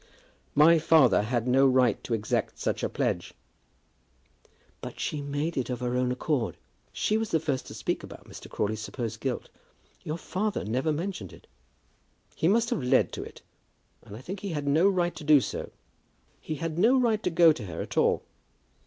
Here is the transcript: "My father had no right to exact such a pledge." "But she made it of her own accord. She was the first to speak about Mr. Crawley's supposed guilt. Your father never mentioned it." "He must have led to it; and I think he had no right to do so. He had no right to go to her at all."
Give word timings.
"My 0.55 0.79
father 0.79 1.21
had 1.21 1.47
no 1.47 1.67
right 1.67 2.03
to 2.05 2.15
exact 2.15 2.57
such 2.57 2.81
a 2.81 2.89
pledge." 2.89 3.35
"But 4.81 4.99
she 4.99 5.21
made 5.21 5.55
it 5.57 5.69
of 5.69 5.79
her 5.79 5.95
own 5.95 6.11
accord. 6.11 6.57
She 6.91 7.17
was 7.17 7.29
the 7.29 7.39
first 7.39 7.67
to 7.67 7.75
speak 7.75 8.01
about 8.01 8.25
Mr. 8.27 8.49
Crawley's 8.49 8.79
supposed 8.81 9.19
guilt. 9.19 9.49
Your 10.03 10.17
father 10.17 10.65
never 10.65 10.91
mentioned 10.91 11.31
it." 11.31 11.45
"He 12.35 12.47
must 12.47 12.71
have 12.71 12.81
led 12.81 13.11
to 13.11 13.21
it; 13.23 13.43
and 14.01 14.17
I 14.17 14.21
think 14.21 14.39
he 14.39 14.49
had 14.49 14.67
no 14.67 14.89
right 14.89 15.15
to 15.15 15.23
do 15.23 15.39
so. 15.39 15.69
He 16.39 16.55
had 16.55 16.79
no 16.79 16.97
right 16.99 17.21
to 17.21 17.29
go 17.29 17.51
to 17.53 17.65
her 17.65 17.79
at 17.79 17.95
all." 17.95 18.23